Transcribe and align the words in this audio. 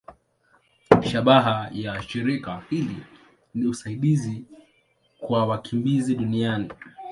Shabaha 1.11 1.69
ya 1.73 2.01
shirika 2.01 2.63
hili 2.69 2.97
ni 3.53 3.67
usaidizi 3.67 4.43
kwa 5.19 5.45
wakimbizi 5.45 6.15
duniani. 6.15 6.69